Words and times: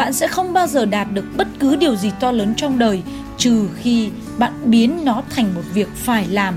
bạn 0.00 0.12
sẽ 0.12 0.26
không 0.26 0.52
bao 0.52 0.66
giờ 0.66 0.84
đạt 0.84 1.08
được 1.12 1.24
bất 1.36 1.48
cứ 1.58 1.76
điều 1.76 1.96
gì 1.96 2.10
to 2.20 2.32
lớn 2.32 2.54
trong 2.56 2.78
đời 2.78 3.02
trừ 3.38 3.68
khi 3.82 4.08
bạn 4.38 4.52
biến 4.64 5.04
nó 5.04 5.22
thành 5.30 5.54
một 5.54 5.62
việc 5.74 5.88
phải 5.96 6.26
làm. 6.28 6.54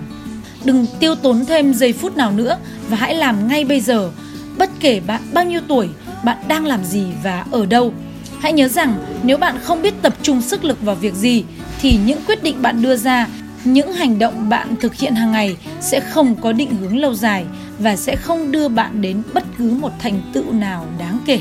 Đừng 0.64 0.86
tiêu 1.00 1.16
tốn 1.16 1.46
thêm 1.46 1.74
giây 1.74 1.94
phút 1.94 2.18
nào 2.18 2.32
nữa 2.32 2.58
và 2.90 2.98
hãy 2.98 3.16
làm 3.16 3.48
ngay 3.48 3.66
bây 3.66 3.80
giờ. 3.80 4.12
Bất 4.58 4.70
kể 4.80 5.00
bạn 5.08 5.22
bao 5.34 5.46
nhiêu 5.46 5.62
tuổi, 5.68 5.90
bạn 6.24 6.38
đang 6.48 6.66
làm 6.66 6.84
gì 6.84 7.06
và 7.24 7.46
ở 7.52 7.66
đâu. 7.66 7.94
Hãy 8.40 8.54
nhớ 8.54 8.68
rằng 8.68 8.96
nếu 9.24 9.38
bạn 9.38 9.56
không 9.64 9.82
biết 9.82 9.94
tập 10.02 10.14
trung 10.22 10.42
sức 10.42 10.64
lực 10.64 10.82
vào 10.82 10.96
việc 10.96 11.14
gì 11.14 11.44
thì 11.82 12.00
những 12.06 12.20
quyết 12.28 12.44
định 12.44 12.62
bạn 12.62 12.82
đưa 12.82 12.96
ra, 12.96 13.28
những 13.64 13.94
hành 13.94 14.20
động 14.20 14.50
bạn 14.50 14.76
thực 14.82 14.96
hiện 14.96 15.16
hàng 15.16 15.32
ngày 15.32 15.58
sẽ 15.82 16.00
không 16.00 16.36
có 16.36 16.52
định 16.52 16.76
hướng 16.76 16.98
lâu 16.98 17.14
dài 17.14 17.46
và 17.80 17.96
sẽ 17.96 18.16
không 18.16 18.52
đưa 18.52 18.68
bạn 18.68 19.02
đến 19.02 19.22
bất 19.34 19.44
cứ 19.58 19.78
một 19.82 19.92
thành 20.00 20.22
tựu 20.34 20.52
nào 20.52 20.86
đáng 21.00 21.20
kể. 21.26 21.40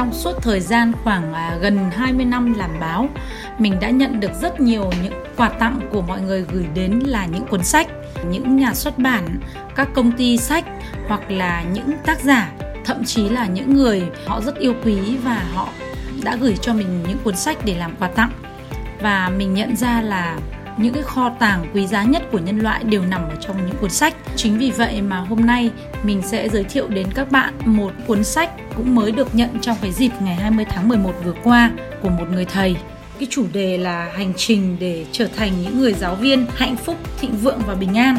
Trong 0.00 0.12
suốt 0.12 0.42
thời 0.42 0.60
gian 0.60 0.92
khoảng 1.04 1.34
à, 1.34 1.58
gần 1.60 1.90
20 1.90 2.24
năm 2.24 2.54
làm 2.54 2.70
báo, 2.80 3.08
mình 3.58 3.80
đã 3.80 3.90
nhận 3.90 4.20
được 4.20 4.30
rất 4.42 4.60
nhiều 4.60 4.90
những 5.02 5.12
quà 5.36 5.48
tặng 5.48 5.80
của 5.92 6.02
mọi 6.02 6.20
người 6.20 6.44
gửi 6.52 6.66
đến 6.74 7.00
là 7.04 7.26
những 7.26 7.46
cuốn 7.46 7.64
sách, 7.64 7.86
những 8.30 8.56
nhà 8.56 8.74
xuất 8.74 8.98
bản, 8.98 9.40
các 9.76 9.88
công 9.94 10.12
ty 10.12 10.36
sách 10.36 10.64
hoặc 11.08 11.30
là 11.30 11.64
những 11.72 11.90
tác 12.06 12.20
giả, 12.20 12.52
thậm 12.84 13.04
chí 13.04 13.28
là 13.28 13.46
những 13.46 13.74
người 13.74 14.02
họ 14.26 14.40
rất 14.40 14.56
yêu 14.58 14.74
quý 14.84 15.16
và 15.24 15.42
họ 15.54 15.68
đã 16.22 16.36
gửi 16.36 16.56
cho 16.60 16.74
mình 16.74 17.02
những 17.08 17.18
cuốn 17.24 17.36
sách 17.36 17.58
để 17.64 17.76
làm 17.76 17.96
quà 17.98 18.08
tặng. 18.08 18.30
Và 19.00 19.30
mình 19.36 19.54
nhận 19.54 19.76
ra 19.76 20.00
là 20.02 20.38
những 20.82 20.94
cái 20.94 21.02
kho 21.02 21.30
tàng 21.38 21.66
quý 21.74 21.86
giá 21.86 22.04
nhất 22.04 22.22
của 22.32 22.38
nhân 22.38 22.58
loại 22.58 22.84
đều 22.84 23.02
nằm 23.02 23.28
ở 23.28 23.36
trong 23.40 23.66
những 23.66 23.76
cuốn 23.80 23.90
sách. 23.90 24.14
Chính 24.36 24.58
vì 24.58 24.70
vậy 24.70 25.02
mà 25.02 25.18
hôm 25.18 25.46
nay 25.46 25.70
mình 26.02 26.22
sẽ 26.22 26.48
giới 26.48 26.64
thiệu 26.64 26.88
đến 26.88 27.06
các 27.14 27.30
bạn 27.30 27.54
một 27.64 27.92
cuốn 28.06 28.24
sách 28.24 28.50
cũng 28.76 28.94
mới 28.94 29.12
được 29.12 29.34
nhận 29.34 29.50
trong 29.60 29.76
cái 29.82 29.92
dịp 29.92 30.10
ngày 30.20 30.34
20 30.34 30.64
tháng 30.64 30.88
11 30.88 31.12
vừa 31.24 31.34
qua 31.44 31.70
của 32.02 32.08
một 32.08 32.24
người 32.32 32.44
thầy. 32.44 32.76
Cái 33.18 33.26
chủ 33.30 33.44
đề 33.52 33.78
là 33.78 34.10
hành 34.14 34.32
trình 34.36 34.76
để 34.80 35.06
trở 35.12 35.26
thành 35.36 35.52
những 35.62 35.78
người 35.78 35.92
giáo 35.92 36.14
viên 36.14 36.46
hạnh 36.54 36.76
phúc, 36.76 36.96
thịnh 37.20 37.36
vượng 37.36 37.60
và 37.66 37.74
bình 37.74 37.98
an 37.98 38.18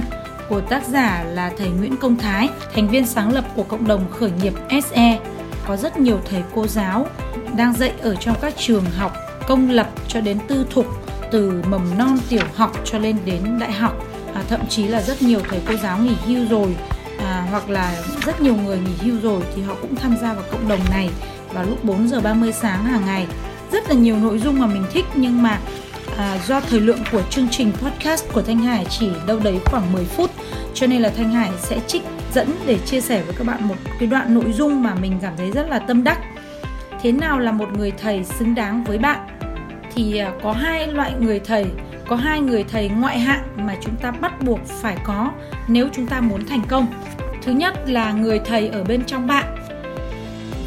của 0.50 0.62
tác 0.62 0.88
giả 0.88 1.24
là 1.24 1.52
thầy 1.58 1.70
Nguyễn 1.70 1.98
Công 1.98 2.18
Thái, 2.18 2.50
thành 2.74 2.88
viên 2.88 3.06
sáng 3.06 3.34
lập 3.34 3.46
của 3.56 3.64
cộng 3.64 3.88
đồng 3.88 4.12
khởi 4.12 4.32
nghiệp 4.42 4.54
SE. 4.84 5.20
Có 5.68 5.78
rất 5.78 5.98
nhiều 5.98 6.20
thầy 6.30 6.44
cô 6.56 6.68
giáo 6.68 7.08
đang 7.58 7.74
dạy 7.74 7.92
ở 8.02 8.16
trong 8.16 8.36
các 8.42 8.54
trường 8.58 8.86
học 8.86 9.14
công 9.48 9.70
lập 9.70 9.90
cho 10.08 10.22
đến 10.22 10.38
tư 10.48 10.66
thục 10.70 11.01
từ 11.32 11.64
mầm 11.70 11.98
non 11.98 12.18
tiểu 12.30 12.44
học 12.56 12.72
cho 12.86 12.98
lên 12.98 13.18
đến 13.26 13.60
đại 13.60 13.72
học 13.72 14.06
à, 14.34 14.44
thậm 14.50 14.60
chí 14.70 14.88
là 14.88 15.02
rất 15.02 15.22
nhiều 15.22 15.40
thầy 15.50 15.60
cô 15.68 15.76
giáo 15.76 15.98
nghỉ 15.98 16.16
hưu 16.26 16.48
rồi 16.50 16.76
à, 17.20 17.48
hoặc 17.52 17.70
là 17.70 17.96
rất 18.26 18.42
nhiều 18.42 18.56
người 18.56 18.78
nghỉ 18.78 19.12
hưu 19.12 19.22
rồi 19.22 19.42
thì 19.56 19.62
họ 19.62 19.76
cũng 19.82 19.96
tham 19.96 20.18
gia 20.22 20.34
vào 20.34 20.44
cộng 20.52 20.68
đồng 20.68 20.80
này 20.90 21.10
vào 21.54 21.64
lúc 21.64 21.84
4 21.84 22.08
giờ 22.08 22.22
30 22.22 22.52
sáng 22.52 22.86
hàng 22.86 23.06
ngày. 23.06 23.28
Rất 23.72 23.90
là 23.90 23.96
nhiều 23.96 24.18
nội 24.18 24.40
dung 24.40 24.60
mà 24.60 24.68
mình 24.68 24.84
thích 24.94 25.06
nhưng 25.16 25.44
mà 25.44 25.60
à, 26.18 26.40
do 26.48 26.60
thời 26.62 26.80
lượng 26.80 27.00
của 27.12 27.22
chương 27.30 27.48
trình 27.52 27.72
podcast 27.72 28.26
của 28.34 28.42
Thanh 28.42 28.60
Hải 28.60 28.86
chỉ 28.90 29.10
đâu 29.28 29.40
đấy 29.40 29.60
khoảng 29.66 29.94
10 29.94 30.06
phút 30.06 30.32
cho 30.74 30.88
nên 30.88 31.02
là 31.02 31.10
Thanh 31.10 31.32
Hải 31.32 31.50
sẽ 31.58 31.80
trích 31.88 32.04
dẫn 32.34 32.52
để 32.66 32.78
chia 32.86 33.02
sẻ 33.02 33.24
với 33.24 33.36
các 33.38 33.48
bạn 33.48 33.68
một 33.68 33.76
cái 34.00 34.08
đoạn 34.08 34.34
nội 34.34 34.52
dung 34.54 34.84
mà 34.84 34.96
mình 34.96 35.20
cảm 35.22 35.34
thấy 35.38 35.52
rất 35.52 35.70
là 35.70 35.80
tâm 35.80 36.04
đắc. 36.04 36.20
Thế 37.02 37.12
nào 37.12 37.40
là 37.40 37.52
một 37.52 37.70
người 37.78 37.92
thầy 37.92 38.24
xứng 38.24 38.56
đáng 38.56 38.84
với 38.84 38.98
bạn? 38.98 39.31
Thì 39.96 40.18
à, 40.18 40.32
có 40.44 40.52
hai 40.52 40.88
loại 40.88 41.14
người 41.20 41.40
thầy, 41.40 41.66
có 42.08 42.16
hai 42.16 42.42
người 42.42 42.64
thầy 42.64 42.90
ngoại 42.90 43.20
hạng 43.20 43.44
mà 43.56 43.76
chúng 43.82 43.96
ta 43.96 44.12
bắt 44.12 44.44
buộc 44.44 44.60
phải 44.66 44.98
có 45.04 45.32
nếu 45.68 45.88
chúng 45.94 46.08
ta 46.08 46.22
muốn 46.22 46.46
thành 46.46 46.62
công. 46.68 46.88
Thứ 47.42 47.52
nhất 47.52 47.74
là 47.88 48.12
người 48.12 48.40
thầy 48.46 48.68
ở 48.68 48.84
bên 48.84 49.04
trong 49.06 49.28
bạn 49.28 49.56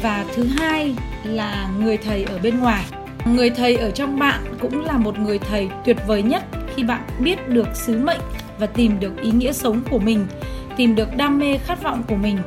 và 0.01 0.25
thứ 0.35 0.47
hai 0.57 0.95
là 1.23 1.69
người 1.79 1.97
thầy 1.97 2.23
ở 2.23 2.39
bên 2.43 2.59
ngoài. 2.59 2.85
Người 3.25 3.49
thầy 3.49 3.75
ở 3.75 3.91
trong 3.91 4.19
bạn 4.19 4.41
cũng 4.59 4.85
là 4.85 4.97
một 4.97 5.19
người 5.19 5.39
thầy 5.39 5.69
tuyệt 5.85 5.97
vời 6.07 6.23
nhất 6.23 6.43
khi 6.75 6.83
bạn 6.83 7.01
biết 7.19 7.49
được 7.49 7.67
sứ 7.73 7.97
mệnh 7.97 8.21
và 8.59 8.67
tìm 8.67 8.99
được 8.99 9.21
ý 9.21 9.31
nghĩa 9.31 9.53
sống 9.53 9.81
của 9.89 9.99
mình, 9.99 10.25
tìm 10.77 10.95
được 10.95 11.17
đam 11.17 11.39
mê 11.39 11.57
khát 11.57 11.83
vọng 11.83 12.03
của 12.07 12.15
mình. 12.15 12.37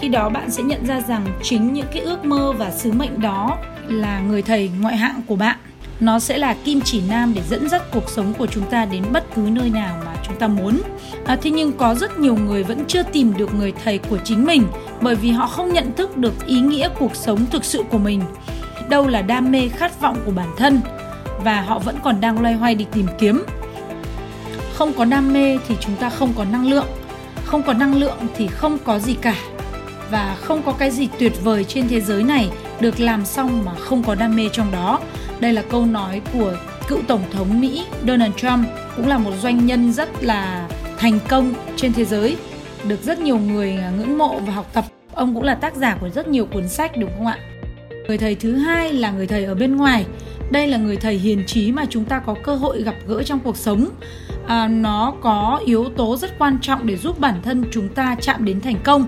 Khi 0.00 0.08
đó 0.08 0.28
bạn 0.28 0.50
sẽ 0.50 0.62
nhận 0.62 0.86
ra 0.86 1.00
rằng 1.00 1.26
chính 1.42 1.72
những 1.72 1.86
cái 1.92 2.02
ước 2.02 2.24
mơ 2.24 2.52
và 2.52 2.70
sứ 2.70 2.92
mệnh 2.92 3.20
đó 3.20 3.58
là 3.88 4.20
người 4.20 4.42
thầy 4.42 4.70
ngoại 4.80 4.96
hạng 4.96 5.22
của 5.26 5.36
bạn 5.36 5.56
nó 6.00 6.18
sẽ 6.18 6.38
là 6.38 6.54
kim 6.64 6.80
chỉ 6.80 7.02
nam 7.08 7.34
để 7.34 7.42
dẫn 7.50 7.68
dắt 7.68 7.82
cuộc 7.92 8.10
sống 8.10 8.34
của 8.34 8.46
chúng 8.46 8.64
ta 8.70 8.84
đến 8.84 9.04
bất 9.12 9.24
cứ 9.34 9.40
nơi 9.40 9.70
nào 9.70 10.02
mà 10.04 10.14
chúng 10.26 10.36
ta 10.38 10.48
muốn. 10.48 10.80
À, 11.26 11.36
thế 11.42 11.50
nhưng 11.50 11.72
có 11.72 11.94
rất 11.94 12.18
nhiều 12.18 12.36
người 12.36 12.62
vẫn 12.62 12.84
chưa 12.88 13.02
tìm 13.02 13.36
được 13.36 13.54
người 13.54 13.72
thầy 13.84 13.98
của 13.98 14.18
chính 14.24 14.44
mình 14.44 14.66
bởi 15.00 15.14
vì 15.14 15.30
họ 15.30 15.46
không 15.46 15.72
nhận 15.72 15.92
thức 15.92 16.16
được 16.16 16.46
ý 16.46 16.60
nghĩa 16.60 16.88
cuộc 16.98 17.16
sống 17.16 17.46
thực 17.50 17.64
sự 17.64 17.82
của 17.90 17.98
mình. 17.98 18.22
Đâu 18.88 19.08
là 19.08 19.22
đam 19.22 19.50
mê 19.50 19.68
khát 19.68 20.00
vọng 20.00 20.16
của 20.24 20.32
bản 20.32 20.48
thân 20.56 20.80
và 21.44 21.60
họ 21.60 21.78
vẫn 21.78 21.96
còn 22.02 22.20
đang 22.20 22.40
loay 22.40 22.54
hoay 22.54 22.74
đi 22.74 22.86
tìm 22.92 23.06
kiếm. 23.18 23.44
Không 24.74 24.92
có 24.92 25.04
đam 25.04 25.32
mê 25.32 25.58
thì 25.68 25.74
chúng 25.80 25.96
ta 25.96 26.10
không 26.10 26.32
có 26.36 26.44
năng 26.44 26.70
lượng 26.70 26.86
không 27.50 27.62
có 27.62 27.72
năng 27.72 27.94
lượng 27.94 28.18
thì 28.36 28.46
không 28.46 28.78
có 28.84 28.98
gì 28.98 29.14
cả. 29.14 29.34
Và 30.10 30.36
không 30.40 30.62
có 30.62 30.72
cái 30.72 30.90
gì 30.90 31.08
tuyệt 31.18 31.32
vời 31.44 31.64
trên 31.64 31.88
thế 31.88 32.00
giới 32.00 32.22
này 32.22 32.50
được 32.80 33.00
làm 33.00 33.24
xong 33.24 33.64
mà 33.64 33.74
không 33.74 34.02
có 34.02 34.14
đam 34.14 34.36
mê 34.36 34.48
trong 34.52 34.72
đó 34.72 35.00
đây 35.40 35.52
là 35.52 35.62
câu 35.62 35.86
nói 35.86 36.20
của 36.32 36.56
cựu 36.88 37.02
tổng 37.08 37.22
thống 37.32 37.60
Mỹ 37.60 37.84
Donald 38.06 38.34
Trump, 38.36 38.66
cũng 38.96 39.08
là 39.08 39.18
một 39.18 39.32
doanh 39.42 39.66
nhân 39.66 39.92
rất 39.92 40.24
là 40.24 40.68
thành 40.98 41.18
công 41.28 41.54
trên 41.76 41.92
thế 41.92 42.04
giới, 42.04 42.36
được 42.88 43.02
rất 43.02 43.18
nhiều 43.18 43.38
người 43.38 43.76
à, 43.76 43.90
ngưỡng 43.90 44.18
mộ 44.18 44.38
và 44.38 44.52
học 44.52 44.70
tập. 44.72 44.84
Ông 45.12 45.34
cũng 45.34 45.42
là 45.42 45.54
tác 45.54 45.76
giả 45.76 45.96
của 46.00 46.08
rất 46.10 46.28
nhiều 46.28 46.46
cuốn 46.46 46.68
sách 46.68 46.96
đúng 46.96 47.10
không 47.16 47.26
ạ? 47.26 47.38
Người 48.08 48.18
thầy 48.18 48.34
thứ 48.34 48.56
hai 48.56 48.92
là 48.92 49.10
người 49.10 49.26
thầy 49.26 49.44
ở 49.44 49.54
bên 49.54 49.76
ngoài. 49.76 50.06
Đây 50.50 50.66
là 50.66 50.78
người 50.78 50.96
thầy 50.96 51.14
hiền 51.14 51.46
trí 51.46 51.72
mà 51.72 51.84
chúng 51.90 52.04
ta 52.04 52.18
có 52.18 52.34
cơ 52.42 52.54
hội 52.54 52.82
gặp 52.82 52.94
gỡ 53.06 53.22
trong 53.22 53.38
cuộc 53.38 53.56
sống. 53.56 53.88
À, 54.46 54.68
nó 54.68 55.14
có 55.20 55.60
yếu 55.66 55.88
tố 55.96 56.16
rất 56.16 56.38
quan 56.38 56.58
trọng 56.62 56.86
để 56.86 56.96
giúp 56.96 57.18
bản 57.18 57.34
thân 57.42 57.64
chúng 57.70 57.88
ta 57.88 58.16
chạm 58.20 58.44
đến 58.44 58.60
thành 58.60 58.76
công 58.84 59.06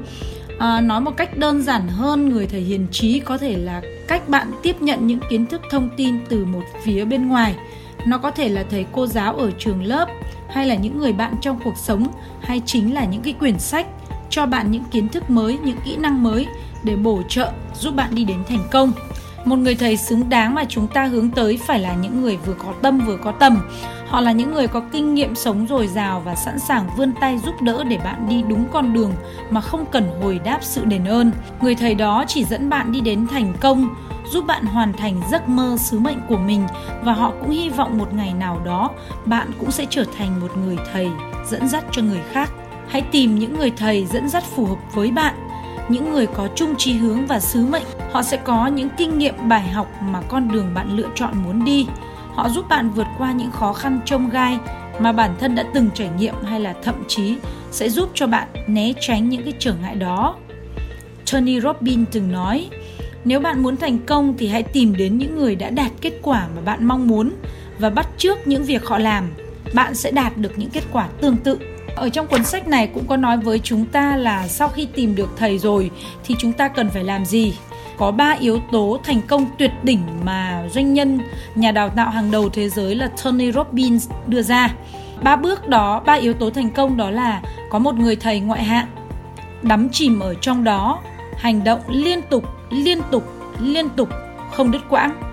à, 0.62 0.80
nói 0.80 1.00
một 1.00 1.16
cách 1.16 1.38
đơn 1.38 1.62
giản 1.62 1.88
hơn 1.88 2.28
người 2.28 2.46
thầy 2.46 2.60
hiền 2.60 2.86
trí 2.92 3.20
có 3.20 3.38
thể 3.38 3.56
là 3.56 3.82
cách 4.08 4.28
bạn 4.28 4.50
tiếp 4.62 4.82
nhận 4.82 5.06
những 5.06 5.18
kiến 5.30 5.46
thức 5.46 5.60
thông 5.70 5.88
tin 5.96 6.14
từ 6.28 6.44
một 6.44 6.62
phía 6.84 7.04
bên 7.04 7.28
ngoài. 7.28 7.54
Nó 8.06 8.18
có 8.18 8.30
thể 8.30 8.48
là 8.48 8.64
thầy 8.70 8.86
cô 8.92 9.06
giáo 9.06 9.34
ở 9.34 9.50
trường 9.58 9.82
lớp 9.82 10.08
hay 10.48 10.66
là 10.66 10.74
những 10.74 10.98
người 10.98 11.12
bạn 11.12 11.34
trong 11.40 11.60
cuộc 11.64 11.76
sống 11.76 12.06
hay 12.40 12.62
chính 12.66 12.94
là 12.94 13.04
những 13.04 13.22
cái 13.22 13.32
quyển 13.32 13.58
sách 13.58 13.86
cho 14.30 14.46
bạn 14.46 14.70
những 14.70 14.84
kiến 14.90 15.08
thức 15.08 15.30
mới 15.30 15.58
những 15.64 15.78
kỹ 15.84 15.96
năng 15.96 16.22
mới 16.22 16.46
để 16.82 16.96
bổ 16.96 17.22
trợ 17.28 17.52
giúp 17.74 17.94
bạn 17.94 18.14
đi 18.14 18.24
đến 18.24 18.38
thành 18.48 18.68
công. 18.70 18.92
Một 19.44 19.56
người 19.56 19.74
thầy 19.74 19.96
xứng 19.96 20.28
đáng 20.28 20.54
mà 20.54 20.64
chúng 20.68 20.86
ta 20.86 21.04
hướng 21.04 21.30
tới 21.30 21.58
phải 21.66 21.78
là 21.78 21.94
những 21.94 22.22
người 22.22 22.36
vừa 22.36 22.54
có 22.54 22.74
tâm 22.82 23.00
vừa 23.06 23.16
có 23.16 23.32
tầm 23.32 23.58
họ 24.12 24.20
là 24.20 24.32
những 24.32 24.54
người 24.54 24.66
có 24.66 24.82
kinh 24.92 25.14
nghiệm 25.14 25.34
sống 25.34 25.66
dồi 25.66 25.86
dào 25.86 26.22
và 26.24 26.34
sẵn 26.34 26.58
sàng 26.58 26.88
vươn 26.96 27.12
tay 27.20 27.38
giúp 27.38 27.62
đỡ 27.62 27.84
để 27.84 27.98
bạn 27.98 28.28
đi 28.28 28.42
đúng 28.42 28.64
con 28.72 28.92
đường 28.92 29.12
mà 29.50 29.60
không 29.60 29.86
cần 29.86 30.20
hồi 30.22 30.40
đáp 30.44 30.58
sự 30.62 30.84
đền 30.84 31.04
ơn. 31.04 31.30
Người 31.60 31.74
thầy 31.74 31.94
đó 31.94 32.24
chỉ 32.28 32.44
dẫn 32.44 32.70
bạn 32.70 32.92
đi 32.92 33.00
đến 33.00 33.26
thành 33.26 33.52
công, 33.60 33.88
giúp 34.30 34.46
bạn 34.46 34.64
hoàn 34.64 34.92
thành 34.92 35.22
giấc 35.30 35.48
mơ, 35.48 35.76
sứ 35.78 35.98
mệnh 35.98 36.18
của 36.28 36.36
mình 36.36 36.66
và 37.02 37.12
họ 37.12 37.32
cũng 37.40 37.50
hy 37.50 37.68
vọng 37.68 37.98
một 37.98 38.14
ngày 38.14 38.34
nào 38.34 38.60
đó 38.64 38.90
bạn 39.24 39.50
cũng 39.58 39.70
sẽ 39.70 39.86
trở 39.90 40.04
thành 40.18 40.40
một 40.40 40.56
người 40.56 40.76
thầy 40.92 41.10
dẫn 41.46 41.68
dắt 41.68 41.84
cho 41.92 42.02
người 42.02 42.22
khác. 42.32 42.50
Hãy 42.88 43.02
tìm 43.02 43.38
những 43.38 43.58
người 43.58 43.70
thầy 43.70 44.06
dẫn 44.06 44.28
dắt 44.28 44.44
phù 44.44 44.66
hợp 44.66 44.78
với 44.94 45.10
bạn, 45.10 45.34
những 45.88 46.12
người 46.12 46.26
có 46.26 46.48
chung 46.54 46.74
chí 46.78 46.92
hướng 46.92 47.26
và 47.26 47.40
sứ 47.40 47.66
mệnh. 47.66 47.84
Họ 48.12 48.22
sẽ 48.22 48.36
có 48.36 48.66
những 48.66 48.88
kinh 48.96 49.18
nghiệm 49.18 49.48
bài 49.48 49.68
học 49.68 49.88
mà 50.02 50.20
con 50.28 50.48
đường 50.48 50.74
bạn 50.74 50.96
lựa 50.96 51.08
chọn 51.14 51.34
muốn 51.44 51.64
đi 51.64 51.86
họ 52.34 52.48
giúp 52.48 52.68
bạn 52.68 52.90
vượt 52.90 53.06
qua 53.18 53.32
những 53.32 53.50
khó 53.50 53.72
khăn 53.72 54.00
trông 54.04 54.30
gai 54.30 54.58
mà 54.98 55.12
bản 55.12 55.34
thân 55.40 55.54
đã 55.54 55.64
từng 55.74 55.90
trải 55.94 56.10
nghiệm 56.18 56.34
hay 56.44 56.60
là 56.60 56.74
thậm 56.82 56.94
chí 57.08 57.36
sẽ 57.70 57.88
giúp 57.88 58.10
cho 58.14 58.26
bạn 58.26 58.48
né 58.66 58.92
tránh 59.00 59.28
những 59.28 59.42
cái 59.42 59.52
trở 59.58 59.74
ngại 59.74 59.94
đó. 59.94 60.34
Tony 61.32 61.60
robbins 61.60 62.08
từng 62.12 62.32
nói, 62.32 62.68
nếu 63.24 63.40
bạn 63.40 63.62
muốn 63.62 63.76
thành 63.76 63.98
công 63.98 64.34
thì 64.38 64.48
hãy 64.48 64.62
tìm 64.62 64.96
đến 64.96 65.18
những 65.18 65.36
người 65.36 65.56
đã 65.56 65.70
đạt 65.70 65.92
kết 66.00 66.12
quả 66.22 66.48
mà 66.56 66.62
bạn 66.62 66.84
mong 66.84 67.08
muốn 67.08 67.30
và 67.78 67.90
bắt 67.90 68.08
chước 68.18 68.46
những 68.46 68.64
việc 68.64 68.86
họ 68.86 68.98
làm. 68.98 69.30
Bạn 69.74 69.94
sẽ 69.94 70.10
đạt 70.10 70.36
được 70.36 70.52
những 70.56 70.70
kết 70.70 70.84
quả 70.92 71.08
tương 71.20 71.36
tự. 71.36 71.58
Ở 71.96 72.08
trong 72.08 72.26
cuốn 72.26 72.44
sách 72.44 72.68
này 72.68 72.86
cũng 72.94 73.06
có 73.06 73.16
nói 73.16 73.36
với 73.36 73.58
chúng 73.58 73.86
ta 73.86 74.16
là 74.16 74.48
sau 74.48 74.68
khi 74.68 74.86
tìm 74.94 75.14
được 75.14 75.28
thầy 75.36 75.58
rồi 75.58 75.90
thì 76.24 76.34
chúng 76.38 76.52
ta 76.52 76.68
cần 76.68 76.90
phải 76.90 77.04
làm 77.04 77.24
gì? 77.24 77.54
Có 77.96 78.10
ba 78.10 78.36
yếu 78.40 78.58
tố 78.72 78.98
thành 79.04 79.22
công 79.22 79.46
tuyệt 79.58 79.70
đỉnh 79.82 80.00
mà 80.24 80.68
doanh 80.70 80.94
nhân 80.94 81.20
nhà 81.54 81.72
đào 81.72 81.88
tạo 81.88 82.10
hàng 82.10 82.30
đầu 82.30 82.48
thế 82.48 82.68
giới 82.68 82.94
là 82.94 83.10
Tony 83.24 83.52
Robbins 83.52 84.10
đưa 84.26 84.42
ra 84.42 84.74
ba 85.22 85.36
bước 85.36 85.68
đó 85.68 86.02
ba 86.06 86.12
yếu 86.12 86.32
tố 86.32 86.50
thành 86.50 86.70
công 86.70 86.96
đó 86.96 87.10
là 87.10 87.42
có 87.70 87.78
một 87.78 87.94
người 87.94 88.16
thầy 88.16 88.40
ngoại 88.40 88.64
hạng 88.64 88.86
đắm 89.62 89.88
chìm 89.92 90.20
ở 90.20 90.34
trong 90.34 90.64
đó 90.64 91.00
hành 91.36 91.64
động 91.64 91.80
liên 91.88 92.22
tục 92.22 92.44
liên 92.70 92.98
tục 93.10 93.24
liên 93.60 93.88
tục 93.88 94.08
không 94.50 94.70
đứt 94.70 94.82
quãng 94.88 95.32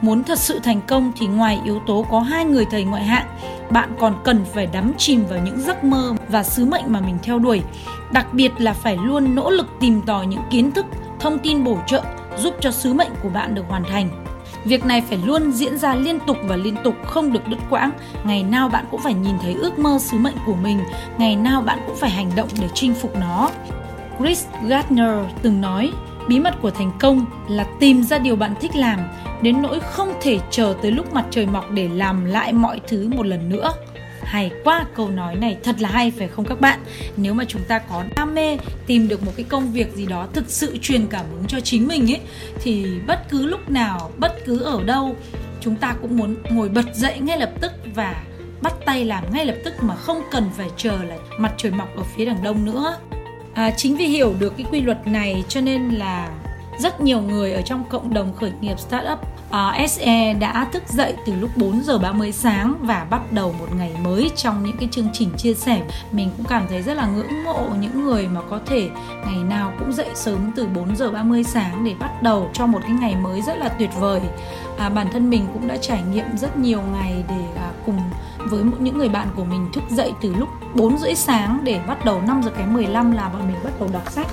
Muốn 0.00 0.24
thật 0.24 0.38
sự 0.38 0.58
thành 0.58 0.80
công 0.86 1.12
thì 1.16 1.26
ngoài 1.26 1.60
yếu 1.64 1.80
tố 1.86 2.06
có 2.10 2.20
hai 2.20 2.44
người 2.44 2.66
thầy 2.70 2.84
ngoại 2.84 3.04
hạng, 3.04 3.26
bạn 3.70 3.90
còn 4.00 4.14
cần 4.24 4.44
phải 4.54 4.66
đắm 4.66 4.92
chìm 4.98 5.24
vào 5.28 5.38
những 5.44 5.60
giấc 5.60 5.84
mơ 5.84 6.14
và 6.28 6.42
sứ 6.42 6.64
mệnh 6.64 6.84
mà 6.86 7.00
mình 7.00 7.18
theo 7.22 7.38
đuổi. 7.38 7.62
Đặc 8.12 8.34
biệt 8.34 8.52
là 8.58 8.72
phải 8.72 8.96
luôn 8.96 9.34
nỗ 9.34 9.50
lực 9.50 9.66
tìm 9.80 10.02
tòi 10.02 10.26
những 10.26 10.42
kiến 10.50 10.72
thức, 10.72 10.86
thông 11.26 11.38
tin 11.38 11.64
bổ 11.64 11.78
trợ 11.86 12.02
giúp 12.38 12.54
cho 12.60 12.70
sứ 12.70 12.92
mệnh 12.92 13.10
của 13.22 13.28
bạn 13.28 13.54
được 13.54 13.62
hoàn 13.68 13.84
thành. 13.84 14.24
Việc 14.64 14.84
này 14.84 15.02
phải 15.08 15.18
luôn 15.24 15.52
diễn 15.52 15.78
ra 15.78 15.94
liên 15.94 16.18
tục 16.26 16.36
và 16.44 16.56
liên 16.56 16.76
tục, 16.84 16.94
không 17.04 17.32
được 17.32 17.48
đứt 17.48 17.56
quãng. 17.70 17.90
Ngày 18.24 18.42
nào 18.42 18.68
bạn 18.68 18.84
cũng 18.90 19.00
phải 19.00 19.14
nhìn 19.14 19.38
thấy 19.42 19.54
ước 19.54 19.78
mơ 19.78 19.98
sứ 20.00 20.18
mệnh 20.18 20.34
của 20.46 20.54
mình, 20.54 20.80
ngày 21.18 21.36
nào 21.36 21.62
bạn 21.62 21.78
cũng 21.86 21.96
phải 21.96 22.10
hành 22.10 22.30
động 22.36 22.48
để 22.60 22.68
chinh 22.74 22.94
phục 22.94 23.16
nó. 23.16 23.50
Chris 24.18 24.46
Gardner 24.68 25.14
từng 25.42 25.60
nói, 25.60 25.92
bí 26.28 26.40
mật 26.40 26.54
của 26.62 26.70
thành 26.70 26.92
công 26.98 27.26
là 27.48 27.66
tìm 27.80 28.02
ra 28.02 28.18
điều 28.18 28.36
bạn 28.36 28.54
thích 28.60 28.76
làm, 28.76 29.00
đến 29.42 29.62
nỗi 29.62 29.80
không 29.80 30.12
thể 30.22 30.38
chờ 30.50 30.74
tới 30.82 30.90
lúc 30.90 31.12
mặt 31.12 31.24
trời 31.30 31.46
mọc 31.46 31.70
để 31.70 31.88
làm 31.88 32.24
lại 32.24 32.52
mọi 32.52 32.80
thứ 32.88 33.08
một 33.16 33.26
lần 33.26 33.48
nữa. 33.48 33.72
Hay 34.26 34.50
quá, 34.64 34.86
câu 34.94 35.10
nói 35.10 35.36
này 35.36 35.56
thật 35.62 35.76
là 35.80 35.88
hay 35.88 36.10
phải 36.10 36.28
không 36.28 36.44
các 36.44 36.60
bạn? 36.60 36.80
Nếu 37.16 37.34
mà 37.34 37.44
chúng 37.48 37.62
ta 37.68 37.78
có 37.78 38.04
đam 38.16 38.34
mê, 38.34 38.58
tìm 38.86 39.08
được 39.08 39.22
một 39.22 39.32
cái 39.36 39.46
công 39.48 39.72
việc 39.72 39.92
gì 39.94 40.06
đó 40.06 40.28
thực 40.32 40.50
sự 40.50 40.78
truyền 40.82 41.06
cảm 41.06 41.24
hứng 41.30 41.46
cho 41.48 41.60
chính 41.60 41.88
mình 41.88 42.12
ấy 42.12 42.20
thì 42.62 42.86
bất 43.06 43.28
cứ 43.28 43.46
lúc 43.46 43.70
nào, 43.70 44.10
bất 44.18 44.32
cứ 44.44 44.62
ở 44.62 44.82
đâu 44.84 45.16
chúng 45.60 45.76
ta 45.76 45.94
cũng 46.02 46.16
muốn 46.16 46.36
ngồi 46.50 46.68
bật 46.68 46.94
dậy 46.94 47.18
ngay 47.20 47.38
lập 47.38 47.50
tức 47.60 47.72
và 47.94 48.24
bắt 48.62 48.74
tay 48.86 49.04
làm 49.04 49.24
ngay 49.32 49.46
lập 49.46 49.56
tức 49.64 49.74
mà 49.80 49.96
không 49.96 50.22
cần 50.30 50.50
phải 50.56 50.68
chờ 50.76 50.98
là 51.08 51.16
mặt 51.38 51.52
trời 51.56 51.72
mọc 51.72 51.96
ở 51.96 52.02
phía 52.16 52.24
đằng 52.24 52.42
đông 52.42 52.64
nữa. 52.64 52.98
À, 53.54 53.70
chính 53.76 53.96
vì 53.96 54.06
hiểu 54.06 54.34
được 54.38 54.56
cái 54.56 54.66
quy 54.70 54.80
luật 54.80 55.06
này 55.06 55.44
cho 55.48 55.60
nên 55.60 55.90
là 55.90 56.28
rất 56.78 57.00
nhiều 57.00 57.20
người 57.20 57.52
ở 57.52 57.62
trong 57.62 57.84
cộng 57.84 58.14
đồng 58.14 58.34
khởi 58.34 58.52
nghiệp 58.60 58.78
startup 58.78 59.18
à, 59.50 59.80
uh, 59.84 59.90
SE 59.90 60.34
đã 60.34 60.66
thức 60.72 60.82
dậy 60.88 61.14
từ 61.26 61.32
lúc 61.40 61.50
4 61.56 61.82
giờ 61.84 61.98
30 61.98 62.32
sáng 62.32 62.74
và 62.80 63.06
bắt 63.10 63.32
đầu 63.32 63.54
một 63.58 63.66
ngày 63.76 63.92
mới 64.04 64.30
trong 64.36 64.64
những 64.64 64.76
cái 64.80 64.88
chương 64.92 65.08
trình 65.12 65.30
chia 65.36 65.54
sẻ. 65.54 65.82
Mình 66.12 66.30
cũng 66.36 66.46
cảm 66.46 66.66
thấy 66.68 66.82
rất 66.82 66.96
là 66.96 67.06
ngưỡng 67.06 67.44
mộ 67.44 67.60
những 67.80 68.04
người 68.04 68.28
mà 68.28 68.40
có 68.50 68.60
thể 68.66 68.88
ngày 69.26 69.44
nào 69.48 69.72
cũng 69.78 69.92
dậy 69.92 70.08
sớm 70.14 70.52
từ 70.56 70.66
4 70.66 70.96
giờ 70.96 71.10
30 71.10 71.44
sáng 71.44 71.84
để 71.84 71.94
bắt 72.00 72.22
đầu 72.22 72.50
cho 72.52 72.66
một 72.66 72.78
cái 72.82 72.90
ngày 72.90 73.16
mới 73.16 73.42
rất 73.42 73.58
là 73.58 73.68
tuyệt 73.68 73.90
vời. 73.98 74.20
À, 74.78 74.88
bản 74.88 75.06
thân 75.12 75.30
mình 75.30 75.46
cũng 75.52 75.68
đã 75.68 75.76
trải 75.76 76.02
nghiệm 76.12 76.36
rất 76.36 76.56
nhiều 76.56 76.82
ngày 76.82 77.24
để 77.28 77.44
à, 77.56 77.72
cùng 77.86 77.98
với 78.38 78.64
những 78.78 78.98
người 78.98 79.08
bạn 79.08 79.28
của 79.36 79.44
mình 79.44 79.68
thức 79.72 79.84
dậy 79.90 80.12
từ 80.20 80.34
lúc 80.34 80.48
4 80.74 80.98
rưỡi 80.98 81.14
sáng 81.14 81.60
để 81.64 81.80
bắt 81.86 82.04
đầu 82.04 82.22
5 82.26 82.42
giờ 82.44 82.50
cái 82.56 82.66
15 82.66 83.12
là 83.12 83.28
bọn 83.28 83.46
mình 83.46 83.56
bắt 83.64 83.72
đầu 83.80 83.88
đọc 83.92 84.12
sách 84.12 84.26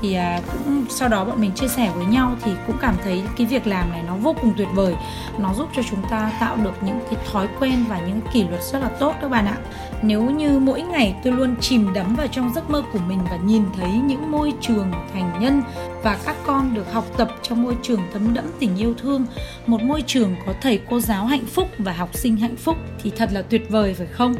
thì 0.00 0.14
à, 0.14 0.40
cũng 0.52 0.84
sau 0.88 1.08
đó 1.08 1.24
bọn 1.24 1.40
mình 1.40 1.52
chia 1.54 1.68
sẻ 1.68 1.92
với 1.94 2.06
nhau 2.06 2.36
thì 2.42 2.52
cũng 2.66 2.76
cảm 2.80 2.94
thấy 3.04 3.22
cái 3.36 3.46
việc 3.46 3.66
làm 3.66 3.90
này 3.90 4.02
nó 4.06 4.16
vô 4.16 4.34
cùng 4.40 4.52
tuyệt 4.56 4.68
vời. 4.74 4.94
Nó 5.38 5.54
giúp 5.54 5.68
cho 5.76 5.82
chúng 5.90 6.02
ta 6.10 6.32
tạo 6.40 6.56
được 6.56 6.82
những 6.82 7.00
cái 7.10 7.24
thói 7.32 7.48
quen 7.60 7.84
và 7.88 8.00
những 8.00 8.20
kỷ 8.32 8.44
luật 8.44 8.62
rất 8.62 8.78
là 8.78 8.88
tốt 8.88 9.14
các 9.20 9.30
bạn 9.30 9.46
ạ. 9.46 9.56
Nếu 10.02 10.22
như 10.22 10.58
mỗi 10.58 10.82
ngày 10.82 11.14
tôi 11.24 11.32
luôn 11.32 11.54
chìm 11.60 11.92
đắm 11.92 12.14
vào 12.14 12.26
trong 12.26 12.52
giấc 12.54 12.70
mơ 12.70 12.82
của 12.92 12.98
mình 12.98 13.18
và 13.30 13.36
nhìn 13.36 13.62
thấy 13.76 13.90
những 13.90 14.30
môi 14.30 14.52
trường 14.60 14.92
thành 15.12 15.40
nhân 15.40 15.62
và 16.02 16.18
các 16.24 16.36
con 16.46 16.74
được 16.74 16.92
học 16.92 17.04
tập 17.16 17.30
trong 17.42 17.62
môi 17.62 17.76
trường 17.82 18.00
thấm 18.12 18.34
đẫm 18.34 18.44
tình 18.58 18.76
yêu 18.76 18.94
thương, 19.02 19.26
một 19.66 19.82
môi 19.82 20.02
trường 20.06 20.36
có 20.46 20.52
thầy 20.60 20.80
cô 20.90 21.00
giáo 21.00 21.26
hạnh 21.26 21.46
phúc 21.46 21.68
và 21.78 21.92
học 21.92 22.10
sinh 22.14 22.36
hạnh 22.36 22.56
phúc 22.56 22.76
thì 23.02 23.10
thật 23.16 23.30
là 23.32 23.42
tuyệt 23.42 23.70
vời, 23.70 23.94
phải 23.94 24.06
không? 24.06 24.34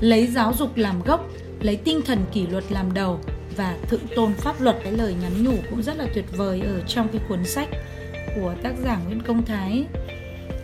Lấy 0.00 0.26
giáo 0.26 0.52
dục 0.58 0.76
làm 0.76 1.02
gốc, 1.02 1.26
lấy 1.60 1.76
tinh 1.76 2.00
thần 2.06 2.24
kỷ 2.32 2.46
luật 2.46 2.64
làm 2.72 2.94
đầu 2.94 3.20
và 3.56 3.76
thượng 3.88 4.06
tôn 4.16 4.34
pháp 4.34 4.60
luật 4.60 4.76
cái 4.84 4.92
lời 4.92 5.14
nhắn 5.22 5.44
nhủ 5.44 5.56
cũng 5.70 5.82
rất 5.82 5.96
là 5.96 6.06
tuyệt 6.14 6.24
vời 6.36 6.60
ở 6.60 6.80
trong 6.86 7.08
cái 7.08 7.20
cuốn 7.28 7.44
sách 7.44 7.68
của 8.36 8.54
tác 8.62 8.72
giả 8.84 8.98
Nguyễn 9.06 9.22
Công 9.22 9.44
Thái. 9.44 9.84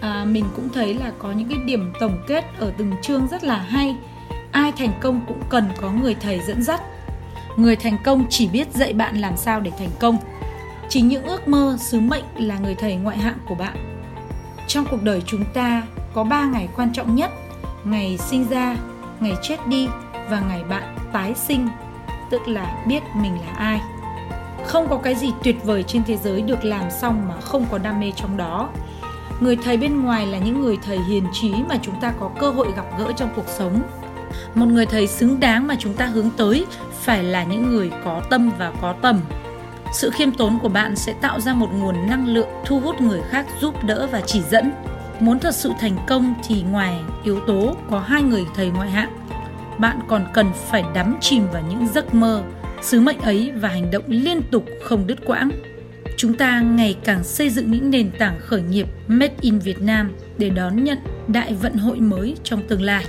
À, 0.01 0.25
mình 0.25 0.45
cũng 0.57 0.69
thấy 0.75 0.95
là 0.95 1.13
có 1.19 1.33
những 1.33 1.49
cái 1.49 1.59
điểm 1.67 1.93
tổng 2.01 2.25
kết 2.27 2.45
ở 2.59 2.73
từng 2.79 2.93
chương 3.03 3.29
rất 3.29 3.45
là 3.45 3.57
hay. 3.57 3.97
Ai 4.53 4.73
thành 4.73 4.93
công 5.01 5.21
cũng 5.29 5.43
cần 5.51 5.65
có 5.81 5.91
người 5.91 6.15
thầy 6.15 6.41
dẫn 6.47 6.63
dắt. 6.63 6.81
Người 7.57 7.77
thành 7.77 7.97
công 8.05 8.27
chỉ 8.31 8.49
biết 8.49 8.73
dạy 8.73 8.93
bạn 8.93 9.17
làm 9.19 9.37
sao 9.37 9.61
để 9.61 9.71
thành 9.79 9.91
công. 10.01 10.17
Chính 10.89 11.09
những 11.09 11.25
ước 11.25 11.49
mơ 11.49 11.77
sứ 11.81 12.01
mệnh 12.01 12.25
là 12.37 12.59
người 12.59 12.75
thầy 12.75 12.97
ngoại 12.97 13.19
hạng 13.19 13.39
của 13.49 13.55
bạn. 13.55 13.77
Trong 14.67 14.85
cuộc 14.91 15.03
đời 15.03 15.23
chúng 15.27 15.45
ta 15.55 15.83
có 16.15 16.25
3 16.25 16.45
ngày 16.45 16.69
quan 16.77 16.93
trọng 16.93 17.15
nhất 17.15 17.31
ngày 17.85 18.19
sinh 18.19 18.49
ra 18.49 18.77
ngày 19.21 19.35
chết 19.43 19.67
đi 19.67 19.89
và 20.31 20.41
ngày 20.41 20.65
bạn 20.65 20.97
tái 21.13 21.35
sinh 21.35 21.69
tức 22.31 22.49
là 22.49 22.75
biết 22.87 23.03
mình 23.15 23.35
là 23.47 23.53
ai. 23.57 23.81
Không 24.67 24.89
có 24.89 24.97
cái 24.97 25.15
gì 25.15 25.33
tuyệt 25.45 25.65
vời 25.65 25.83
trên 25.83 26.05
thế 26.05 26.17
giới 26.17 26.43
được 26.43 26.65
làm 26.65 26.91
xong 26.91 27.29
mà 27.29 27.41
không 27.41 27.67
có 27.71 27.79
đam 27.79 28.01
mê 28.01 28.13
trong 28.17 28.37
đó. 28.37 28.69
Người 29.41 29.57
thầy 29.57 29.77
bên 29.77 30.03
ngoài 30.03 30.27
là 30.27 30.39
những 30.39 30.61
người 30.63 30.79
thầy 30.87 30.99
hiền 30.99 31.25
trí 31.33 31.53
mà 31.69 31.77
chúng 31.83 32.01
ta 32.01 32.13
có 32.21 32.31
cơ 32.41 32.51
hội 32.51 32.73
gặp 32.77 32.87
gỡ 32.99 33.13
trong 33.17 33.29
cuộc 33.37 33.49
sống. 33.49 33.83
Một 34.55 34.67
người 34.67 34.87
thầy 34.87 35.07
xứng 35.07 35.41
đáng 35.41 35.67
mà 35.67 35.77
chúng 35.79 35.95
ta 35.95 36.07
hướng 36.07 36.31
tới 36.31 36.67
phải 36.93 37.25
là 37.25 37.45
những 37.45 37.71
người 37.71 37.91
có 38.05 38.23
tâm 38.31 38.51
và 38.59 38.73
có 38.81 38.95
tầm. 39.03 39.21
Sự 39.93 40.11
khiêm 40.11 40.31
tốn 40.31 40.59
của 40.63 40.69
bạn 40.69 40.97
sẽ 40.97 41.13
tạo 41.13 41.41
ra 41.41 41.55
một 41.55 41.69
nguồn 41.73 42.07
năng 42.07 42.27
lượng 42.27 42.49
thu 42.65 42.81
hút 42.81 43.01
người 43.01 43.21
khác 43.31 43.47
giúp 43.61 43.85
đỡ 43.85 44.09
và 44.13 44.21
chỉ 44.21 44.43
dẫn. 44.51 44.73
Muốn 45.21 45.39
thật 45.39 45.55
sự 45.55 45.73
thành 45.81 45.97
công 46.07 46.35
thì 46.49 46.63
ngoài 46.63 47.01
yếu 47.25 47.41
tố 47.41 47.75
có 47.91 47.99
hai 47.99 48.23
người 48.23 48.47
thầy 48.55 48.71
ngoại 48.71 48.91
hạng 48.91 49.18
bạn 49.79 50.01
còn 50.09 50.27
cần 50.35 50.47
phải 50.71 50.85
đắm 50.95 51.17
chìm 51.21 51.43
vào 51.53 51.63
những 51.71 51.89
giấc 51.95 52.15
mơ, 52.15 52.43
sứ 52.83 53.01
mệnh 53.01 53.21
ấy 53.21 53.53
và 53.57 53.69
hành 53.69 53.91
động 53.91 54.05
liên 54.09 54.41
tục 54.51 54.65
không 54.83 55.07
đứt 55.07 55.19
quãng. 55.27 55.51
Chúng 56.17 56.35
ta 56.35 56.61
ngày 56.61 56.97
càng 57.05 57.25
xây 57.25 57.51
dựng 57.51 57.71
những 57.71 57.91
nền 57.91 58.11
tảng 58.19 58.39
khởi 58.41 58.63
nghiệp 58.63 58.87
Made 59.09 59.35
in 59.41 59.59
Việt 59.59 59.81
Nam 59.83 60.11
để 60.39 60.51
đón 60.51 60.85
nhận 60.85 60.99
đại 61.29 61.55
vận 61.55 61.75
hội 61.75 61.97
mới 62.01 62.37
trong 62.45 62.63
tương 62.69 62.83
lai. 62.83 63.05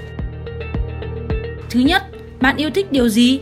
Thứ 1.69 1.79
nhất, 1.79 2.03
bạn 2.41 2.57
yêu 2.57 2.69
thích 2.69 2.91
điều 2.91 3.09
gì? 3.09 3.39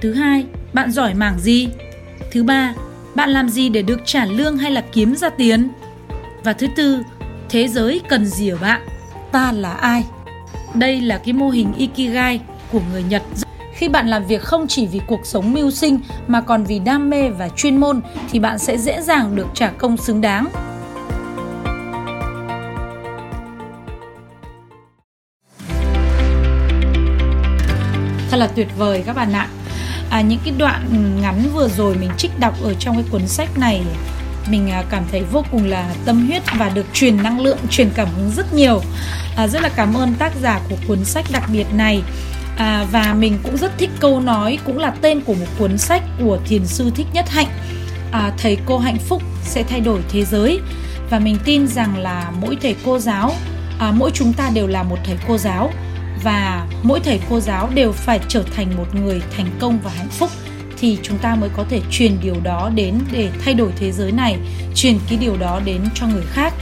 Thứ 0.00 0.12
hai, 0.12 0.44
bạn 0.72 0.90
giỏi 0.90 1.14
mảng 1.14 1.38
gì? 1.38 1.68
Thứ 2.32 2.42
ba, 2.42 2.74
bạn 3.14 3.30
làm 3.30 3.48
gì 3.48 3.68
để 3.68 3.82
được 3.82 4.00
trả 4.04 4.24
lương 4.24 4.56
hay 4.56 4.70
là 4.70 4.84
kiếm 4.92 5.16
ra 5.16 5.28
tiền? 5.28 5.68
Và 6.44 6.52
thứ 6.52 6.66
tư, 6.76 6.98
thế 7.48 7.68
giới 7.68 8.00
cần 8.08 8.24
gì 8.24 8.48
ở 8.48 8.56
bạn? 8.56 8.80
Ta 9.32 9.52
là 9.52 9.72
ai? 9.72 10.04
Đây 10.74 11.00
là 11.00 11.18
cái 11.18 11.32
mô 11.32 11.50
hình 11.50 11.72
Ikigai 11.78 12.40
của 12.72 12.80
người 12.92 13.02
Nhật. 13.02 13.22
Khi 13.74 13.88
bạn 13.88 14.08
làm 14.08 14.24
việc 14.24 14.42
không 14.42 14.66
chỉ 14.68 14.86
vì 14.86 15.00
cuộc 15.06 15.20
sống 15.26 15.52
mưu 15.52 15.70
sinh 15.70 15.98
mà 16.26 16.40
còn 16.40 16.64
vì 16.64 16.78
đam 16.78 17.10
mê 17.10 17.30
và 17.30 17.48
chuyên 17.48 17.76
môn 17.76 18.00
thì 18.30 18.38
bạn 18.38 18.58
sẽ 18.58 18.78
dễ 18.78 19.02
dàng 19.02 19.36
được 19.36 19.46
trả 19.54 19.68
công 19.68 19.96
xứng 19.96 20.20
đáng. 20.20 20.46
Thật 28.30 28.36
là 28.36 28.46
tuyệt 28.46 28.68
vời 28.76 29.02
các 29.06 29.16
bạn 29.16 29.32
ạ. 29.32 29.48
À, 30.10 30.20
những 30.20 30.40
cái 30.44 30.54
đoạn 30.58 30.86
ngắn 31.22 31.42
vừa 31.54 31.68
rồi 31.68 31.96
mình 32.00 32.10
trích 32.16 32.38
đọc 32.40 32.54
ở 32.62 32.74
trong 32.74 32.94
cái 32.94 33.04
cuốn 33.10 33.28
sách 33.28 33.58
này 33.58 33.82
mình 34.50 34.70
à, 34.70 34.84
cảm 34.90 35.04
thấy 35.10 35.22
vô 35.32 35.44
cùng 35.50 35.64
là 35.64 35.94
tâm 36.04 36.26
huyết 36.26 36.42
và 36.58 36.68
được 36.68 36.86
truyền 36.92 37.22
năng 37.22 37.40
lượng 37.40 37.58
truyền 37.70 37.90
cảm 37.94 38.08
hứng 38.16 38.30
rất 38.36 38.54
nhiều 38.54 38.80
à, 39.36 39.46
rất 39.46 39.62
là 39.62 39.68
cảm 39.68 39.94
ơn 39.94 40.14
tác 40.14 40.32
giả 40.42 40.60
của 40.70 40.76
cuốn 40.88 41.04
sách 41.04 41.24
đặc 41.32 41.42
biệt 41.52 41.66
này 41.72 42.02
à, 42.60 42.86
và 42.92 43.14
mình 43.14 43.38
cũng 43.42 43.56
rất 43.56 43.78
thích 43.78 43.90
câu 44.00 44.20
nói 44.20 44.58
cũng 44.66 44.78
là 44.78 44.90
tên 45.00 45.20
của 45.20 45.34
một 45.34 45.46
cuốn 45.58 45.78
sách 45.78 46.02
của 46.20 46.38
thiền 46.46 46.66
sư 46.66 46.90
thích 46.94 47.06
nhất 47.12 47.28
hạnh. 47.28 47.46
À, 48.12 48.32
thầy 48.38 48.58
cô 48.66 48.78
hạnh 48.78 48.98
phúc 48.98 49.22
sẽ 49.42 49.62
thay 49.62 49.80
đổi 49.80 50.00
thế 50.08 50.24
giới. 50.24 50.60
Và 51.10 51.18
mình 51.18 51.36
tin 51.44 51.66
rằng 51.66 51.98
là 51.98 52.32
mỗi 52.40 52.56
thầy 52.62 52.76
cô 52.84 52.98
giáo 52.98 53.32
à, 53.78 53.92
mỗi 53.96 54.10
chúng 54.14 54.32
ta 54.32 54.50
đều 54.54 54.66
là 54.66 54.82
một 54.82 54.96
thầy 55.04 55.16
cô 55.28 55.38
giáo. 55.38 55.70
Và 56.24 56.66
mỗi 56.82 57.00
thầy 57.00 57.20
cô 57.30 57.40
giáo 57.40 57.70
đều 57.74 57.92
phải 57.92 58.20
trở 58.28 58.42
thành 58.56 58.76
một 58.76 58.94
người 58.94 59.22
thành 59.36 59.46
công 59.60 59.78
và 59.84 59.90
hạnh 59.90 60.08
phúc. 60.08 60.30
Thì 60.78 60.98
chúng 61.02 61.18
ta 61.18 61.34
mới 61.34 61.50
có 61.56 61.64
thể 61.70 61.80
truyền 61.90 62.16
điều 62.22 62.36
đó 62.42 62.70
đến 62.74 62.98
để 63.12 63.30
thay 63.44 63.54
đổi 63.54 63.72
thế 63.76 63.92
giới 63.92 64.12
này 64.12 64.36
truyền 64.74 64.98
cái 65.08 65.18
điều 65.18 65.36
đó 65.36 65.60
đến 65.64 65.80
cho 65.94 66.06
người 66.06 66.24
khác. 66.32 66.54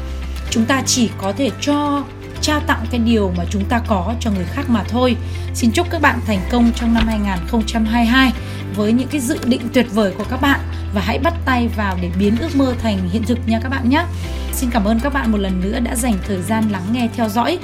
Chúng 0.51 0.65
ta 0.65 0.83
chỉ 0.87 1.11
có 1.19 1.33
thể 1.33 1.51
cho 1.61 2.05
trao 2.49 2.61
tặng 2.61 2.87
cái 2.91 3.01
điều 3.01 3.33
mà 3.37 3.45
chúng 3.51 3.65
ta 3.65 3.81
có 3.87 4.15
cho 4.21 4.31
người 4.31 4.45
khác 4.45 4.71
mà 4.71 4.85
thôi. 4.89 5.17
Xin 5.55 5.71
chúc 5.71 5.87
các 5.91 6.03
bạn 6.03 6.21
thành 6.27 6.41
công 6.51 6.73
trong 6.77 6.95
năm 6.95 7.07
2022 7.07 8.33
với 8.77 8.93
những 8.93 9.09
cái 9.09 9.21
dự 9.21 9.39
định 9.45 9.61
tuyệt 9.73 9.87
vời 9.93 10.13
của 10.19 10.25
các 10.31 10.41
bạn 10.41 10.61
và 10.95 11.01
hãy 11.01 11.19
bắt 11.19 11.35
tay 11.45 11.69
vào 11.77 11.99
để 12.03 12.11
biến 12.19 12.37
ước 12.41 12.57
mơ 12.57 12.75
thành 12.83 13.09
hiện 13.09 13.23
thực 13.23 13.39
nha 13.47 13.61
các 13.63 13.69
bạn 13.69 13.91
nhé. 13.91 14.05
Xin 14.53 14.71
cảm 14.71 14.85
ơn 14.85 15.01
các 15.01 15.13
bạn 15.13 15.33
một 15.33 15.39
lần 15.39 15.61
nữa 15.61 15.79
đã 15.81 15.95
dành 15.95 16.15
thời 16.29 16.43
gian 16.43 16.65
lắng 16.71 16.83
nghe 16.93 17.09
theo 17.17 17.29
dõi. 17.29 17.59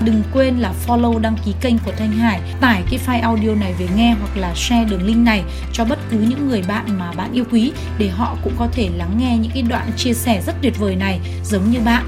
Đừng 0.00 0.22
quên 0.32 0.58
là 0.58 0.72
follow 0.86 1.18
đăng 1.18 1.36
ký 1.44 1.54
kênh 1.60 1.78
của 1.78 1.92
Thanh 1.98 2.12
Hải, 2.12 2.40
tải 2.60 2.82
cái 2.90 3.00
file 3.06 3.22
audio 3.22 3.54
này 3.54 3.74
về 3.78 3.88
nghe 3.96 4.16
hoặc 4.20 4.36
là 4.36 4.54
share 4.54 4.84
đường 4.84 5.06
link 5.06 5.24
này 5.24 5.42
cho 5.72 5.84
bất 5.84 5.98
cứ 6.10 6.18
những 6.18 6.48
người 6.48 6.62
bạn 6.68 6.98
mà 6.98 7.12
bạn 7.12 7.32
yêu 7.32 7.44
quý 7.52 7.72
để 7.98 8.08
họ 8.08 8.36
cũng 8.44 8.52
có 8.58 8.68
thể 8.72 8.88
lắng 8.96 9.16
nghe 9.18 9.38
những 9.38 9.52
cái 9.54 9.62
đoạn 9.62 9.90
chia 9.96 10.14
sẻ 10.14 10.42
rất 10.46 10.54
tuyệt 10.62 10.78
vời 10.78 10.96
này 10.96 11.20
giống 11.44 11.70
như 11.70 11.80
bạn. 11.80 12.06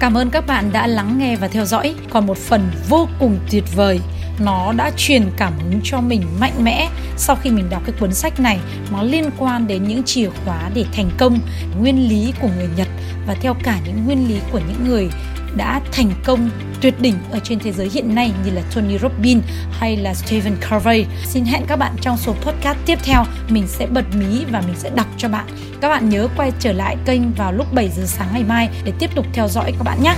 Cảm 0.00 0.14
ơn 0.14 0.30
các 0.30 0.46
bạn 0.46 0.72
đã 0.72 0.86
lắng 0.86 1.18
nghe 1.18 1.36
và 1.36 1.48
theo 1.48 1.64
dõi. 1.64 1.94
Còn 2.10 2.26
một 2.26 2.38
phần 2.38 2.70
vô 2.88 3.08
cùng 3.18 3.38
tuyệt 3.50 3.64
vời, 3.74 4.00
nó 4.38 4.72
đã 4.72 4.90
truyền 4.96 5.30
cảm 5.36 5.52
hứng 5.58 5.80
cho 5.84 6.00
mình 6.00 6.22
mạnh 6.40 6.64
mẽ 6.64 6.88
sau 7.16 7.36
khi 7.36 7.50
mình 7.50 7.70
đọc 7.70 7.82
cái 7.86 7.94
cuốn 8.00 8.14
sách 8.14 8.40
này 8.40 8.58
nó 8.92 9.02
liên 9.02 9.30
quan 9.38 9.66
đến 9.66 9.84
những 9.84 10.02
chìa 10.02 10.28
khóa 10.44 10.70
để 10.74 10.84
thành 10.92 11.10
công, 11.18 11.38
nguyên 11.80 12.08
lý 12.08 12.32
của 12.40 12.48
người 12.56 12.68
Nhật 12.76 12.88
và 13.26 13.34
theo 13.34 13.54
cả 13.62 13.78
những 13.86 14.04
nguyên 14.04 14.28
lý 14.28 14.40
của 14.52 14.60
những 14.68 14.88
người 14.88 15.10
đã 15.56 15.80
thành 15.92 16.10
công 16.24 16.50
tuyệt 16.80 16.94
đỉnh 17.00 17.14
ở 17.30 17.38
trên 17.38 17.58
thế 17.58 17.72
giới 17.72 17.88
hiện 17.88 18.14
nay 18.14 18.32
như 18.44 18.50
là 18.50 18.62
Tony 18.74 18.98
Robbins 18.98 19.44
hay 19.70 19.96
là 19.96 20.14
Stephen 20.14 20.56
Covey. 20.70 21.06
Xin 21.24 21.44
hẹn 21.44 21.62
các 21.66 21.76
bạn 21.76 21.96
trong 22.00 22.16
số 22.16 22.32
podcast 22.32 22.78
tiếp 22.86 22.98
theo 23.02 23.24
mình 23.48 23.66
sẽ 23.66 23.86
bật 23.86 24.04
mí 24.14 24.44
và 24.50 24.60
mình 24.60 24.76
sẽ 24.76 24.90
đọc 24.90 25.06
cho 25.16 25.28
bạn. 25.28 25.46
Các 25.80 25.88
bạn 25.88 26.08
nhớ 26.08 26.28
quay 26.36 26.52
trở 26.58 26.72
lại 26.72 26.96
kênh 27.04 27.32
vào 27.32 27.52
lúc 27.52 27.72
7 27.72 27.88
giờ 27.88 28.02
sáng 28.06 28.28
ngày 28.32 28.44
mai 28.44 28.68
để 28.84 28.92
tiếp 28.98 29.10
tục 29.14 29.26
theo 29.32 29.48
dõi 29.48 29.72
các 29.78 29.84
bạn 29.84 30.02
nhé. 30.02 30.14